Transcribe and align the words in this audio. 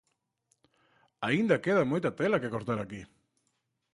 ¡Aínda 1.27 1.61
queda 1.65 1.89
moita 1.91 2.11
tela 2.19 2.41
que 2.41 2.53
cortar 2.55 2.79
aquí! 2.81 3.01